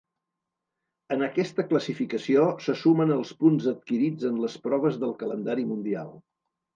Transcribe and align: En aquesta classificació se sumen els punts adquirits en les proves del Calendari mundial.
En 1.15 1.25
aquesta 1.25 1.65
classificació 1.73 2.45
se 2.67 2.75
sumen 2.83 3.13
els 3.17 3.33
punts 3.43 3.67
adquirits 3.73 4.25
en 4.31 4.39
les 4.45 4.57
proves 4.65 4.97
del 5.05 5.13
Calendari 5.21 5.67
mundial. 5.73 6.11